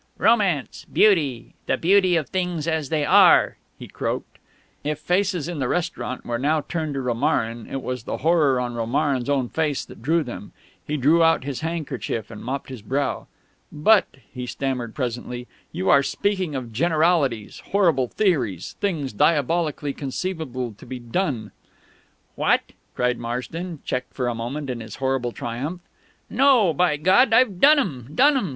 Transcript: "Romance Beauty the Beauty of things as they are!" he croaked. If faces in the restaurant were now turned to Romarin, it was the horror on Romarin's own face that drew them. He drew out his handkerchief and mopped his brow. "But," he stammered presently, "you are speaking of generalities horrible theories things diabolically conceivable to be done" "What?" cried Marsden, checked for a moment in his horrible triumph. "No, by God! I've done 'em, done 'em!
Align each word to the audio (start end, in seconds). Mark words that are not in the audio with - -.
"Romance 0.17 0.83
Beauty 0.91 1.53
the 1.67 1.77
Beauty 1.77 2.15
of 2.15 2.27
things 2.29 2.67
as 2.67 2.89
they 2.89 3.05
are!" 3.05 3.57
he 3.77 3.87
croaked. 3.87 4.39
If 4.83 4.97
faces 4.97 5.47
in 5.47 5.59
the 5.59 5.67
restaurant 5.67 6.25
were 6.25 6.39
now 6.39 6.61
turned 6.61 6.95
to 6.95 7.01
Romarin, 7.01 7.67
it 7.71 7.83
was 7.83 8.01
the 8.03 8.17
horror 8.17 8.59
on 8.59 8.73
Romarin's 8.73 9.29
own 9.29 9.47
face 9.47 9.85
that 9.85 10.01
drew 10.01 10.23
them. 10.23 10.53
He 10.87 10.97
drew 10.97 11.21
out 11.21 11.43
his 11.43 11.59
handkerchief 11.59 12.31
and 12.31 12.43
mopped 12.43 12.69
his 12.69 12.81
brow. 12.81 13.27
"But," 13.71 14.07
he 14.33 14.47
stammered 14.47 14.95
presently, 14.95 15.47
"you 15.71 15.91
are 15.91 16.01
speaking 16.01 16.55
of 16.55 16.73
generalities 16.73 17.61
horrible 17.65 18.07
theories 18.07 18.75
things 18.81 19.13
diabolically 19.13 19.93
conceivable 19.93 20.73
to 20.79 20.85
be 20.87 20.97
done" 20.97 21.51
"What?" 22.35 22.71
cried 22.95 23.19
Marsden, 23.19 23.81
checked 23.85 24.15
for 24.15 24.27
a 24.29 24.33
moment 24.33 24.67
in 24.67 24.79
his 24.79 24.95
horrible 24.95 25.31
triumph. 25.31 25.79
"No, 26.27 26.73
by 26.73 26.97
God! 26.97 27.33
I've 27.33 27.61
done 27.61 27.77
'em, 27.77 28.07
done 28.15 28.35
'em! 28.35 28.49